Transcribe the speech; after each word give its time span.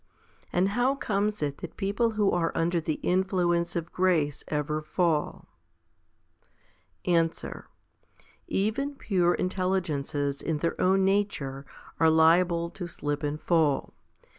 And 0.51 0.69
how 0.69 0.95
comes 0.95 1.43
it 1.43 1.57
that 1.59 1.77
people 1.77 2.13
who 2.13 2.31
are 2.31 2.51
under 2.55 2.81
the 2.81 2.95
influence 3.03 3.75
of 3.75 3.91
grace 3.91 4.43
ever 4.47 4.81
fall? 4.81 5.47
Answer. 7.05 7.67
Even 8.47 8.95
pure 8.95 9.35
intelligences 9.35 10.41
in 10.41 10.57
their 10.57 10.81
own 10.81 11.05
nature 11.05 11.67
are 11.99 12.09
liable 12.09 12.71
to 12.71 12.87
slip 12.87 13.21
and 13.21 13.39
fall. 13.39 13.93